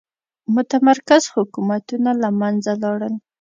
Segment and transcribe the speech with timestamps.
[0.53, 3.13] متمرکز حکومتونه له منځه لاړل.